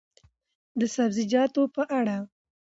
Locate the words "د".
0.79-0.81